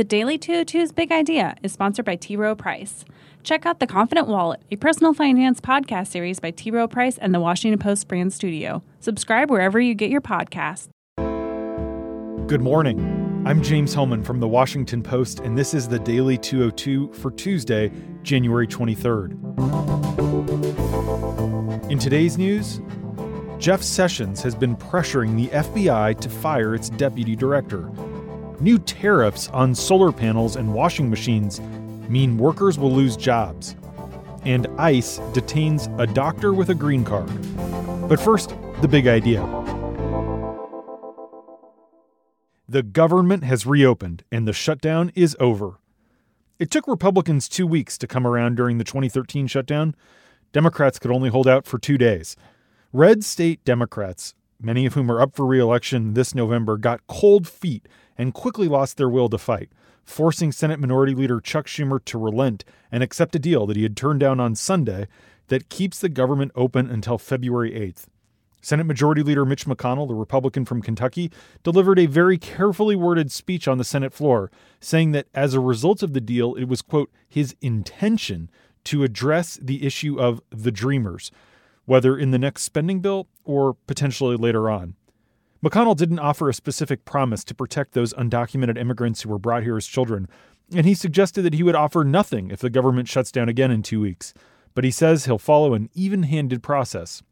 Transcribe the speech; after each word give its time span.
The 0.00 0.04
Daily 0.04 0.38
202's 0.38 0.92
Big 0.92 1.12
Idea 1.12 1.54
is 1.62 1.72
sponsored 1.72 2.06
by 2.06 2.16
T. 2.16 2.34
Rowe 2.34 2.54
Price. 2.54 3.04
Check 3.42 3.66
out 3.66 3.80
The 3.80 3.86
Confident 3.86 4.28
Wallet, 4.28 4.62
a 4.70 4.76
personal 4.76 5.12
finance 5.12 5.60
podcast 5.60 6.06
series 6.06 6.40
by 6.40 6.52
T. 6.52 6.70
Rowe 6.70 6.88
Price 6.88 7.18
and 7.18 7.34
the 7.34 7.38
Washington 7.38 7.78
Post 7.78 8.08
brand 8.08 8.32
studio. 8.32 8.82
Subscribe 9.00 9.50
wherever 9.50 9.78
you 9.78 9.94
get 9.94 10.08
your 10.08 10.22
podcasts. 10.22 10.88
Good 12.48 12.62
morning. 12.62 13.44
I'm 13.44 13.62
James 13.62 13.92
Hohmann 13.92 14.24
from 14.24 14.40
the 14.40 14.48
Washington 14.48 15.02
Post, 15.02 15.40
and 15.40 15.58
this 15.58 15.74
is 15.74 15.86
the 15.86 15.98
Daily 15.98 16.38
202 16.38 17.12
for 17.12 17.30
Tuesday, 17.30 17.92
January 18.22 18.66
23rd. 18.66 19.32
In 21.90 21.98
today's 21.98 22.38
news, 22.38 22.80
Jeff 23.58 23.82
Sessions 23.82 24.40
has 24.40 24.54
been 24.54 24.78
pressuring 24.78 25.36
the 25.36 25.48
FBI 25.48 26.18
to 26.20 26.30
fire 26.30 26.74
its 26.74 26.88
deputy 26.88 27.36
director. 27.36 27.92
New 28.60 28.78
tariffs 28.78 29.48
on 29.48 29.74
solar 29.74 30.12
panels 30.12 30.56
and 30.56 30.74
washing 30.74 31.08
machines 31.08 31.60
mean 32.10 32.36
workers 32.36 32.78
will 32.78 32.92
lose 32.92 33.16
jobs. 33.16 33.74
And 34.44 34.66
ICE 34.78 35.18
detains 35.32 35.88
a 35.96 36.06
doctor 36.06 36.52
with 36.52 36.68
a 36.68 36.74
green 36.74 37.02
card. 37.02 37.30
But 38.06 38.20
first, 38.20 38.54
the 38.82 38.88
big 38.88 39.06
idea. 39.06 39.40
The 42.68 42.82
government 42.82 43.44
has 43.44 43.64
reopened 43.64 44.24
and 44.30 44.46
the 44.46 44.52
shutdown 44.52 45.10
is 45.14 45.34
over. 45.40 45.78
It 46.58 46.70
took 46.70 46.86
Republicans 46.86 47.48
two 47.48 47.66
weeks 47.66 47.96
to 47.96 48.06
come 48.06 48.26
around 48.26 48.56
during 48.56 48.76
the 48.76 48.84
2013 48.84 49.46
shutdown. 49.46 49.96
Democrats 50.52 50.98
could 50.98 51.10
only 51.10 51.30
hold 51.30 51.48
out 51.48 51.64
for 51.64 51.78
two 51.78 51.96
days. 51.96 52.36
Red 52.92 53.24
state 53.24 53.64
Democrats, 53.64 54.34
many 54.60 54.84
of 54.84 54.92
whom 54.92 55.10
are 55.10 55.22
up 55.22 55.34
for 55.34 55.46
re 55.46 55.58
election 55.58 56.12
this 56.12 56.34
November, 56.34 56.76
got 56.76 57.06
cold 57.06 57.48
feet 57.48 57.88
and 58.20 58.34
quickly 58.34 58.68
lost 58.68 58.98
their 58.98 59.08
will 59.08 59.30
to 59.30 59.38
fight, 59.38 59.70
forcing 60.04 60.52
Senate 60.52 60.78
Minority 60.78 61.14
Leader 61.14 61.40
Chuck 61.40 61.66
Schumer 61.66 62.04
to 62.04 62.18
relent 62.18 62.66
and 62.92 63.02
accept 63.02 63.34
a 63.34 63.38
deal 63.38 63.64
that 63.64 63.78
he 63.78 63.82
had 63.82 63.96
turned 63.96 64.20
down 64.20 64.38
on 64.38 64.54
Sunday 64.54 65.08
that 65.48 65.70
keeps 65.70 65.98
the 65.98 66.10
government 66.10 66.52
open 66.54 66.90
until 66.90 67.16
February 67.16 67.70
8th. 67.70 68.08
Senate 68.60 68.84
Majority 68.84 69.22
Leader 69.22 69.46
Mitch 69.46 69.64
McConnell, 69.64 70.06
the 70.06 70.14
Republican 70.14 70.66
from 70.66 70.82
Kentucky, 70.82 71.32
delivered 71.62 71.98
a 71.98 72.04
very 72.04 72.36
carefully 72.36 72.94
worded 72.94 73.32
speech 73.32 73.66
on 73.66 73.78
the 73.78 73.84
Senate 73.84 74.12
floor, 74.12 74.50
saying 74.80 75.12
that 75.12 75.28
as 75.34 75.54
a 75.54 75.60
result 75.60 76.02
of 76.02 76.12
the 76.12 76.20
deal, 76.20 76.54
it 76.56 76.64
was, 76.64 76.82
quote, 76.82 77.10
his 77.26 77.56
intention 77.62 78.50
to 78.84 79.02
address 79.02 79.58
the 79.62 79.86
issue 79.86 80.20
of 80.20 80.42
the 80.50 80.70
Dreamers, 80.70 81.30
whether 81.86 82.18
in 82.18 82.32
the 82.32 82.38
next 82.38 82.64
spending 82.64 83.00
bill 83.00 83.28
or 83.46 83.78
potentially 83.86 84.36
later 84.36 84.68
on. 84.68 84.96
McConnell 85.62 85.96
didn't 85.96 86.18
offer 86.18 86.48
a 86.48 86.54
specific 86.54 87.04
promise 87.04 87.44
to 87.44 87.54
protect 87.54 87.92
those 87.92 88.14
undocumented 88.14 88.78
immigrants 88.78 89.22
who 89.22 89.28
were 89.28 89.38
brought 89.38 89.62
here 89.62 89.76
as 89.76 89.86
children, 89.86 90.26
and 90.74 90.86
he 90.86 90.94
suggested 90.94 91.42
that 91.42 91.52
he 91.52 91.62
would 91.62 91.74
offer 91.74 92.02
nothing 92.02 92.50
if 92.50 92.60
the 92.60 92.70
government 92.70 93.08
shuts 93.08 93.30
down 93.30 93.48
again 93.48 93.70
in 93.70 93.82
two 93.82 94.00
weeks. 94.00 94.32
But 94.72 94.84
he 94.84 94.90
says 94.90 95.26
he'll 95.26 95.38
follow 95.38 95.74
an 95.74 95.90
even 95.94 96.22
handed 96.22 96.62
process. 96.62 97.22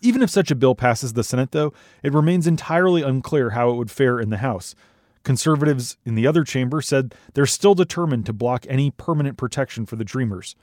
Even 0.00 0.22
if 0.22 0.30
such 0.30 0.50
a 0.50 0.54
bill 0.54 0.74
passes 0.74 1.12
the 1.12 1.24
Senate, 1.24 1.50
though, 1.50 1.74
it 2.02 2.14
remains 2.14 2.46
entirely 2.46 3.02
unclear 3.02 3.50
how 3.50 3.68
it 3.70 3.76
would 3.76 3.90
fare 3.90 4.18
in 4.18 4.30
the 4.30 4.38
House. 4.38 4.74
Conservatives 5.22 5.98
in 6.06 6.14
the 6.14 6.26
other 6.26 6.44
chamber 6.44 6.80
said 6.80 7.14
they're 7.34 7.44
still 7.44 7.74
determined 7.74 8.24
to 8.24 8.32
block 8.32 8.64
any 8.68 8.90
permanent 8.92 9.36
protection 9.36 9.84
for 9.84 9.96
the 9.96 10.04
Dreamers. 10.04 10.56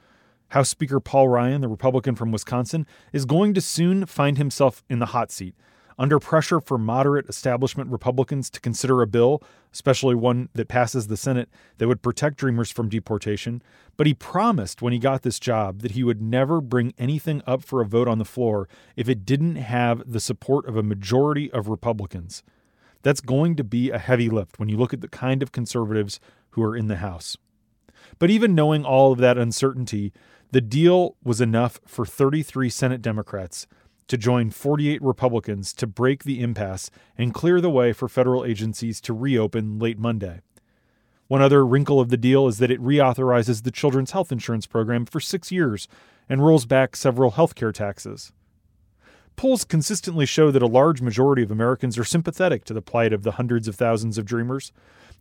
House 0.50 0.70
Speaker 0.70 1.00
Paul 1.00 1.28
Ryan, 1.28 1.62
the 1.62 1.68
Republican 1.68 2.16
from 2.16 2.32
Wisconsin, 2.32 2.88
is 3.12 3.26
going 3.26 3.54
to 3.54 3.62
soon 3.62 4.08
find 4.08 4.40
himself 4.40 4.84
in 4.90 4.98
the 4.98 5.08
hot 5.08 5.32
seat 5.32 5.54
under 5.98 6.20
pressure 6.20 6.60
for 6.60 6.78
moderate 6.78 7.28
establishment 7.30 7.90
Republicans 7.90 8.50
to 8.50 8.60
consider 8.60 9.02
a 9.02 9.08
bill, 9.08 9.42
especially 9.72 10.16
one 10.16 10.50
that 10.54 10.68
passes 10.68 11.08
the 11.08 11.18
Senate, 11.18 11.50
that 11.78 11.88
would 11.88 12.02
protect 12.02 12.38
Dreamers 12.38 12.72
from 12.72 12.90
deportation. 12.90 13.62
But 13.98 14.08
he 14.08 14.14
promised 14.14 14.82
when 14.82 14.94
he 14.94 15.00
got 15.00 15.22
this 15.22 15.40
job 15.40 15.82
that 15.82 15.92
he 15.92 16.04
would 16.04 16.22
never 16.22 16.62
bring 16.62 16.94
anything 16.98 17.42
up 17.46 17.64
for 17.64 17.82
a 17.82 17.86
vote 17.86 18.08
on 18.08 18.18
the 18.18 18.26
floor 18.26 18.68
if 18.96 19.08
it 19.08 19.26
didn't 19.26 19.56
have 19.58 20.12
the 20.12 20.20
support 20.20 20.68
of 20.68 20.76
a 20.76 20.84
majority 20.84 21.52
of 21.52 21.68
Republicans. 21.68 22.44
That's 23.02 23.22
going 23.22 23.56
to 23.58 23.64
be 23.64 23.92
a 23.92 24.00
heavy 24.00 24.30
lift 24.30 24.59
when 24.59 24.70
you 24.70 24.78
look 24.78 24.94
at 24.94 25.02
the 25.02 25.08
kind 25.08 25.44
of 25.44 25.52
conservatives 25.52 26.20
who 26.52 26.64
are 26.64 26.76
in 26.76 26.88
the 26.88 26.98
House. 26.98 27.38
But 28.20 28.30
even 28.30 28.56
knowing 28.56 28.86
all 28.86 29.12
of 29.12 29.20
that 29.20 29.38
uncertainty, 29.38 30.14
the 30.52 30.62
deal 30.62 31.18
was 31.24 31.42
enough 31.42 31.80
for 31.86 32.06
33 32.06 32.70
Senate 32.70 33.02
Democrats 33.02 33.68
to 34.08 34.18
join 34.18 34.50
48 34.50 35.02
Republicans 35.02 35.74
to 35.74 35.88
break 35.88 36.24
the 36.24 36.41
impasse 36.41 36.90
and 37.18 37.34
clear 37.34 37.62
the 37.62 37.69
way 37.69 37.94
for 37.94 38.08
federal 38.08 38.46
agencies 38.46 39.00
to 39.02 39.14
reopen 39.14 39.80
late 39.80 39.97
Monday. 39.97 40.41
One 41.28 41.41
other 41.41 41.66
wrinkle 41.66 42.00
of 42.00 42.09
the 42.09 42.18
deal 42.18 42.47
is 42.47 42.58
that 42.59 42.72
it 42.72 42.81
reauthorizes 42.81 43.64
the 43.64 43.72
Children's 43.72 44.12
Health 44.12 44.31
Insurance 44.31 44.68
Program 44.68 45.06
for 45.06 45.19
six 45.19 45.52
years 45.52 45.88
and 46.30 46.46
rolls 46.46 46.66
back 46.66 46.96
several 46.96 47.31
health 47.31 47.56
care 47.56 47.72
taxes. 47.72 48.31
Polls 49.36 49.64
consistently 49.66 50.25
show 50.25 50.52
that 50.52 50.62
a 50.62 50.68
large 50.68 51.02
majority 51.02 51.41
of 51.41 51.50
Americans 51.50 51.97
are 51.97 52.03
sympathetic 52.03 52.66
to 52.66 52.74
the 52.74 52.81
plight 52.81 53.14
of 53.14 53.24
the 53.24 53.31
hundreds 53.34 53.68
of 53.68 53.75
thousands 53.75 54.18
of 54.18 54.25
dreamers, 54.25 54.72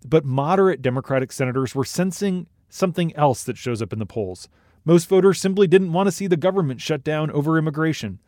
but 0.06 0.24
moderate 0.24 0.82
Democratic 0.82 1.32
senators 1.32 1.74
were 1.74 1.84
sensing 1.84 2.46
something 2.68 3.14
else 3.16 3.44
that 3.44 3.56
shows 3.56 3.80
up 3.80 3.92
in 3.92 3.98
the 3.98 4.06
polls. 4.06 4.48
Most 4.84 5.08
voters 5.08 5.40
simply 5.40 5.66
didn't 5.66 5.92
want 5.92 6.08
to 6.08 6.12
see 6.12 6.26
the 6.26 6.36
government 6.36 6.80
shut 6.80 7.04
down 7.04 7.30
over 7.30 7.56
immigration. 7.56 8.18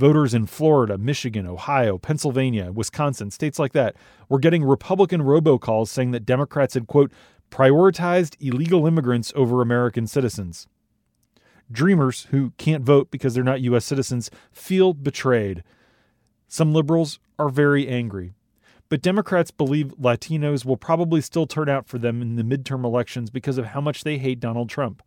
Voters 0.00 0.32
in 0.32 0.46
Florida, 0.46 0.96
Michigan, 0.96 1.46
Ohio, 1.46 1.98
Pennsylvania, 1.98 2.72
Wisconsin, 2.72 3.30
states 3.30 3.58
like 3.58 3.72
that 3.72 3.94
were 4.30 4.38
getting 4.38 4.64
Republican 4.64 5.20
robocalls 5.20 5.88
saying 5.88 6.12
that 6.12 6.24
Democrats 6.24 6.72
had, 6.72 6.86
quote, 6.86 7.12
prioritized 7.50 8.34
illegal 8.40 8.86
immigrants 8.86 9.30
over 9.36 9.60
American 9.60 10.06
citizens. 10.06 10.66
Dreamers 11.70 12.28
who 12.30 12.54
can't 12.56 12.82
vote 12.82 13.10
because 13.10 13.34
they're 13.34 13.44
not 13.44 13.60
U.S. 13.60 13.84
citizens 13.84 14.30
feel 14.50 14.94
betrayed. 14.94 15.62
Some 16.48 16.72
liberals 16.72 17.18
are 17.38 17.50
very 17.50 17.86
angry. 17.86 18.32
But 18.88 19.02
Democrats 19.02 19.50
believe 19.50 19.94
Latinos 20.00 20.64
will 20.64 20.78
probably 20.78 21.20
still 21.20 21.46
turn 21.46 21.68
out 21.68 21.86
for 21.86 21.98
them 21.98 22.22
in 22.22 22.36
the 22.36 22.42
midterm 22.42 22.86
elections 22.86 23.28
because 23.28 23.58
of 23.58 23.66
how 23.66 23.82
much 23.82 24.02
they 24.02 24.16
hate 24.16 24.40
Donald 24.40 24.70
Trump. 24.70 25.02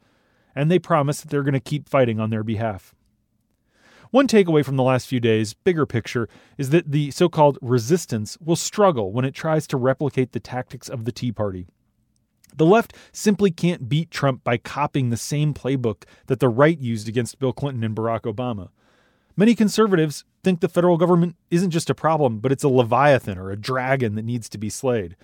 And 0.53 0.69
they 0.69 0.77
promise 0.77 1.19
that 1.21 1.31
they're 1.31 1.41
going 1.41 1.53
to 1.53 1.59
keep 1.59 1.89
fighting 1.89 2.19
on 2.19 2.29
their 2.29 2.43
behalf. 2.43 2.93
One 4.13 4.27
takeaway 4.27 4.63
from 4.63 4.75
the 4.75 4.83
last 4.83 5.07
few 5.07 5.19
days, 5.19 5.55
bigger 5.55 5.87
picture, 5.87 6.29
is 6.55 6.69
that 6.69 6.91
the 6.91 7.09
so 7.09 7.27
called 7.29 7.57
resistance 7.63 8.37
will 8.39 8.55
struggle 8.55 9.11
when 9.11 9.25
it 9.25 9.33
tries 9.33 9.65
to 9.65 9.75
replicate 9.75 10.33
the 10.33 10.39
tactics 10.39 10.87
of 10.87 11.05
the 11.05 11.11
Tea 11.11 11.31
Party. 11.31 11.65
The 12.55 12.67
left 12.67 12.95
simply 13.11 13.49
can't 13.49 13.89
beat 13.89 14.11
Trump 14.11 14.43
by 14.43 14.57
copying 14.57 15.09
the 15.09 15.17
same 15.17 15.51
playbook 15.51 16.03
that 16.27 16.39
the 16.39 16.47
right 16.47 16.77
used 16.77 17.07
against 17.07 17.39
Bill 17.39 17.53
Clinton 17.53 17.83
and 17.83 17.95
Barack 17.95 18.31
Obama. 18.31 18.69
Many 19.35 19.55
conservatives 19.55 20.25
think 20.43 20.59
the 20.59 20.69
federal 20.69 20.97
government 20.97 21.35
isn't 21.49 21.71
just 21.71 21.89
a 21.89 21.95
problem, 21.95 22.37
but 22.37 22.51
it's 22.51 22.63
a 22.63 22.69
leviathan 22.69 23.39
or 23.39 23.49
a 23.49 23.57
dragon 23.57 24.13
that 24.13 24.25
needs 24.25 24.47
to 24.49 24.59
be 24.59 24.69
slayed. 24.69 25.15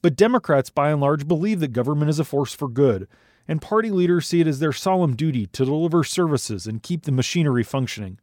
But 0.00 0.16
Democrats, 0.16 0.70
by 0.70 0.90
and 0.90 1.02
large, 1.02 1.28
believe 1.28 1.60
that 1.60 1.74
government 1.74 2.08
is 2.08 2.18
a 2.18 2.24
force 2.24 2.54
for 2.54 2.68
good, 2.68 3.08
and 3.48 3.60
party 3.60 3.90
leaders 3.90 4.26
see 4.26 4.40
it 4.40 4.46
as 4.46 4.58
their 4.58 4.72
solemn 4.72 5.16
duty 5.16 5.46
to 5.46 5.64
deliver 5.64 6.04
services 6.04 6.66
and 6.66 6.82
keep 6.82 7.02
the 7.02 7.12
machinery 7.12 7.62
functioning. 7.62 8.18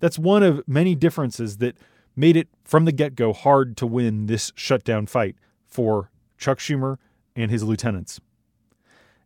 That's 0.00 0.18
one 0.18 0.42
of 0.42 0.66
many 0.66 0.94
differences 0.94 1.58
that 1.58 1.76
made 2.14 2.36
it 2.36 2.48
from 2.64 2.84
the 2.84 2.92
get 2.92 3.14
go 3.14 3.32
hard 3.32 3.76
to 3.78 3.86
win 3.86 4.26
this 4.26 4.52
shutdown 4.54 5.06
fight 5.06 5.36
for 5.66 6.10
Chuck 6.38 6.58
Schumer 6.58 6.98
and 7.34 7.50
his 7.50 7.62
lieutenants. 7.62 8.20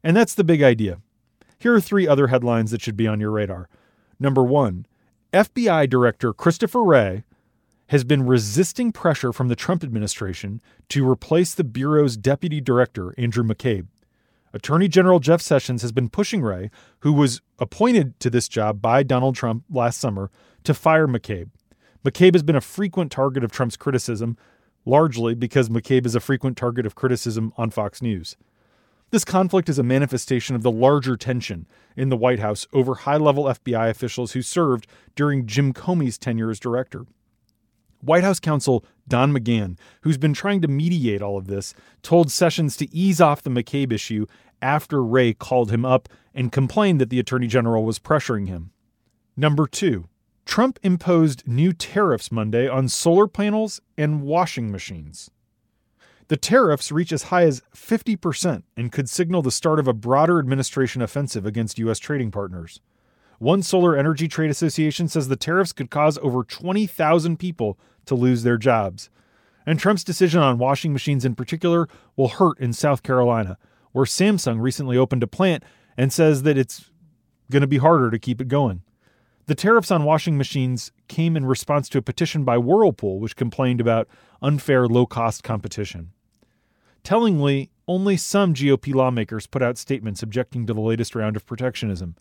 And 0.02 0.16
that's 0.16 0.34
the 0.34 0.44
big 0.44 0.62
idea. 0.62 0.98
Here 1.58 1.74
are 1.74 1.80
three 1.80 2.08
other 2.08 2.28
headlines 2.28 2.70
that 2.70 2.80
should 2.80 2.96
be 2.96 3.06
on 3.06 3.20
your 3.20 3.30
radar. 3.30 3.68
Number 4.18 4.42
one 4.42 4.86
FBI 5.32 5.88
Director 5.88 6.32
Christopher 6.32 6.82
Wray 6.82 7.24
has 7.88 8.04
been 8.04 8.26
resisting 8.26 8.92
pressure 8.92 9.32
from 9.32 9.48
the 9.48 9.56
Trump 9.56 9.82
administration 9.82 10.60
to 10.88 11.08
replace 11.08 11.54
the 11.54 11.64
Bureau's 11.64 12.16
deputy 12.16 12.60
director, 12.60 13.14
Andrew 13.18 13.44
McCabe. 13.44 13.88
Attorney 14.52 14.88
General 14.88 15.20
Jeff 15.20 15.40
Sessions 15.40 15.82
has 15.82 15.92
been 15.92 16.08
pushing 16.08 16.42
Wray, 16.42 16.70
who 17.00 17.12
was 17.12 17.40
appointed 17.58 18.18
to 18.20 18.30
this 18.30 18.48
job 18.48 18.82
by 18.82 19.02
Donald 19.02 19.36
Trump 19.36 19.64
last 19.70 20.00
summer, 20.00 20.30
to 20.64 20.74
fire 20.74 21.06
McCabe. 21.06 21.50
McCabe 22.04 22.34
has 22.34 22.42
been 22.42 22.56
a 22.56 22.60
frequent 22.60 23.12
target 23.12 23.44
of 23.44 23.52
Trump's 23.52 23.76
criticism, 23.76 24.36
largely 24.84 25.34
because 25.34 25.68
McCabe 25.68 26.06
is 26.06 26.14
a 26.14 26.20
frequent 26.20 26.56
target 26.56 26.86
of 26.86 26.94
criticism 26.94 27.52
on 27.56 27.70
Fox 27.70 28.02
News. 28.02 28.36
This 29.10 29.24
conflict 29.24 29.68
is 29.68 29.78
a 29.78 29.82
manifestation 29.82 30.54
of 30.54 30.62
the 30.62 30.70
larger 30.70 31.16
tension 31.16 31.66
in 31.96 32.08
the 32.08 32.16
White 32.16 32.38
House 32.38 32.66
over 32.72 32.94
high 32.94 33.16
level 33.16 33.44
FBI 33.44 33.90
officials 33.90 34.32
who 34.32 34.42
served 34.42 34.86
during 35.16 35.46
Jim 35.46 35.72
Comey's 35.72 36.16
tenure 36.16 36.50
as 36.50 36.60
director. 36.60 37.06
White 38.00 38.24
House 38.24 38.40
counsel 38.40 38.84
Don 39.08 39.32
McGahn, 39.32 39.76
who's 40.02 40.18
been 40.18 40.34
trying 40.34 40.60
to 40.62 40.68
mediate 40.68 41.22
all 41.22 41.36
of 41.36 41.46
this, 41.46 41.74
told 42.02 42.30
Sessions 42.30 42.76
to 42.76 42.94
ease 42.94 43.20
off 43.20 43.42
the 43.42 43.50
McCabe 43.50 43.92
issue 43.92 44.26
after 44.62 45.02
Wray 45.02 45.32
called 45.32 45.70
him 45.70 45.84
up 45.84 46.08
and 46.34 46.52
complained 46.52 47.00
that 47.00 47.10
the 47.10 47.18
Attorney 47.18 47.46
General 47.46 47.84
was 47.84 47.98
pressuring 47.98 48.48
him. 48.48 48.70
Number 49.36 49.66
two, 49.66 50.06
Trump 50.44 50.78
imposed 50.82 51.46
new 51.46 51.72
tariffs 51.72 52.32
Monday 52.32 52.68
on 52.68 52.88
solar 52.88 53.26
panels 53.26 53.80
and 53.96 54.22
washing 54.22 54.70
machines. 54.70 55.30
The 56.28 56.36
tariffs 56.36 56.92
reach 56.92 57.12
as 57.12 57.24
high 57.24 57.42
as 57.42 57.62
50% 57.74 58.62
and 58.76 58.92
could 58.92 59.08
signal 59.08 59.42
the 59.42 59.50
start 59.50 59.80
of 59.80 59.88
a 59.88 59.92
broader 59.92 60.38
administration 60.38 61.02
offensive 61.02 61.44
against 61.44 61.78
U.S. 61.80 61.98
trading 61.98 62.30
partners. 62.30 62.80
One 63.40 63.62
solar 63.62 63.96
energy 63.96 64.28
trade 64.28 64.50
association 64.50 65.08
says 65.08 65.28
the 65.28 65.34
tariffs 65.34 65.72
could 65.72 65.90
cause 65.90 66.18
over 66.18 66.44
20,000 66.44 67.38
people 67.38 67.78
to 68.04 68.14
lose 68.14 68.42
their 68.42 68.58
jobs. 68.58 69.08
And 69.64 69.78
Trump's 69.78 70.04
decision 70.04 70.42
on 70.42 70.58
washing 70.58 70.92
machines 70.92 71.24
in 71.24 71.34
particular 71.34 71.88
will 72.16 72.28
hurt 72.28 72.60
in 72.60 72.74
South 72.74 73.02
Carolina, 73.02 73.56
where 73.92 74.04
Samsung 74.04 74.60
recently 74.60 74.98
opened 74.98 75.22
a 75.22 75.26
plant 75.26 75.64
and 75.96 76.12
says 76.12 76.42
that 76.42 76.58
it's 76.58 76.90
going 77.50 77.62
to 77.62 77.66
be 77.66 77.78
harder 77.78 78.10
to 78.10 78.18
keep 78.18 78.42
it 78.42 78.48
going. 78.48 78.82
The 79.46 79.54
tariffs 79.54 79.90
on 79.90 80.04
washing 80.04 80.36
machines 80.36 80.92
came 81.08 81.34
in 81.34 81.46
response 81.46 81.88
to 81.88 81.98
a 81.98 82.02
petition 82.02 82.44
by 82.44 82.58
Whirlpool, 82.58 83.20
which 83.20 83.36
complained 83.36 83.80
about 83.80 84.06
unfair 84.42 84.86
low 84.86 85.06
cost 85.06 85.42
competition. 85.42 86.12
Tellingly, 87.04 87.70
only 87.88 88.18
some 88.18 88.52
GOP 88.52 88.94
lawmakers 88.94 89.46
put 89.46 89.62
out 89.62 89.78
statements 89.78 90.22
objecting 90.22 90.66
to 90.66 90.74
the 90.74 90.80
latest 90.82 91.14
round 91.14 91.36
of 91.36 91.46
protectionism. 91.46 92.16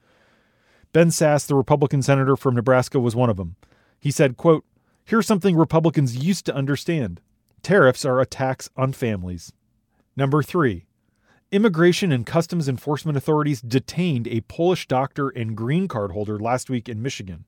Ben 0.92 1.10
Sasse, 1.10 1.46
the 1.46 1.56
Republican 1.56 2.02
senator 2.02 2.36
from 2.36 2.56
Nebraska, 2.56 3.00
was 3.00 3.16
one 3.16 3.30
of 3.30 3.38
them. 3.38 3.56
He 4.00 4.12
said, 4.12 4.38
quote, 4.38 4.66
Here's 5.06 5.28
something 5.28 5.56
Republicans 5.56 6.18
used 6.18 6.46
to 6.46 6.56
understand. 6.56 7.22
Tariffs 7.62 8.06
are 8.06 8.20
a 8.20 8.26
tax 8.26 8.70
on 8.76 8.94
families. 8.94 9.54
Number 10.16 10.42
three, 10.42 10.86
Immigration 11.52 12.12
and 12.12 12.26
Customs 12.26 12.70
Enforcement 12.70 13.18
authorities 13.18 13.62
detained 13.62 14.28
a 14.28 14.42
Polish 14.42 14.88
doctor 14.88 15.30
and 15.30 15.58
green 15.58 15.88
card 15.88 16.12
holder 16.12 16.40
last 16.40 16.70
week 16.70 16.88
in 16.88 17.02
Michigan. 17.02 17.46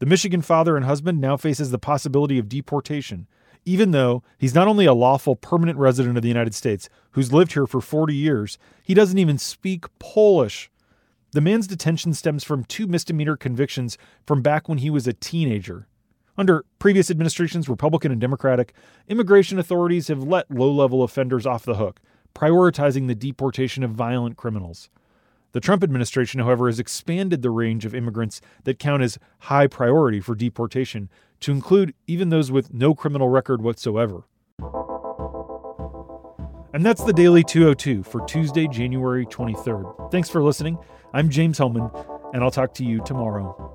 The 0.00 0.06
Michigan 0.06 0.42
father 0.42 0.76
and 0.76 0.84
husband 0.84 1.20
now 1.20 1.36
faces 1.36 1.70
the 1.70 1.78
possibility 1.78 2.38
of 2.38 2.48
deportation, 2.48 3.28
even 3.64 3.92
though 3.92 4.22
he's 4.38 4.54
not 4.54 4.66
only 4.66 4.86
a 4.86 4.94
lawful 4.94 5.36
permanent 5.36 5.78
resident 5.78 6.16
of 6.16 6.22
the 6.22 6.28
United 6.28 6.54
States 6.54 6.88
who's 7.12 7.32
lived 7.32 7.52
here 7.52 7.66
for 7.66 7.80
40 7.80 8.14
years, 8.14 8.58
he 8.82 8.94
doesn't 8.94 9.18
even 9.18 9.38
speak 9.38 9.86
Polish. 9.98 10.70
The 11.32 11.40
man's 11.40 11.68
detention 11.68 12.12
stems 12.12 12.42
from 12.42 12.64
two 12.64 12.88
misdemeanor 12.88 13.36
convictions 13.36 13.96
from 14.26 14.42
back 14.42 14.68
when 14.68 14.78
he 14.78 14.90
was 14.90 15.06
a 15.06 15.12
teenager. 15.12 15.86
Under 16.36 16.64
previous 16.80 17.10
administrations, 17.10 17.68
Republican 17.68 18.10
and 18.10 18.20
Democratic, 18.20 18.72
immigration 19.06 19.58
authorities 19.58 20.08
have 20.08 20.24
let 20.24 20.50
low 20.50 20.72
level 20.72 21.02
offenders 21.02 21.46
off 21.46 21.64
the 21.64 21.76
hook 21.76 22.00
prioritizing 22.34 23.06
the 23.06 23.14
deportation 23.14 23.82
of 23.82 23.90
violent 23.90 24.36
criminals. 24.36 24.88
The 25.52 25.60
Trump 25.60 25.82
administration, 25.82 26.40
however, 26.40 26.68
has 26.68 26.78
expanded 26.78 27.42
the 27.42 27.50
range 27.50 27.84
of 27.84 27.94
immigrants 27.94 28.40
that 28.64 28.78
count 28.78 29.02
as 29.02 29.18
high 29.40 29.66
priority 29.66 30.20
for 30.20 30.34
deportation 30.36 31.10
to 31.40 31.50
include 31.50 31.94
even 32.06 32.28
those 32.28 32.52
with 32.52 32.72
no 32.72 32.94
criminal 32.94 33.28
record 33.28 33.62
whatsoever. 33.62 34.24
And 36.72 36.86
that's 36.86 37.02
the 37.02 37.12
Daily 37.12 37.42
202 37.42 38.04
for 38.04 38.24
Tuesday, 38.26 38.68
January 38.68 39.26
23rd. 39.26 40.12
Thanks 40.12 40.30
for 40.30 40.40
listening. 40.40 40.78
I'm 41.12 41.28
James 41.28 41.58
Hohmann, 41.58 41.90
and 42.32 42.44
I'll 42.44 42.52
talk 42.52 42.74
to 42.74 42.84
you 42.84 43.02
tomorrow. 43.04 43.66